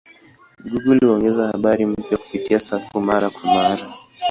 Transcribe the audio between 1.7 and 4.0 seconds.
mpya kupitia safu mara kwa mara.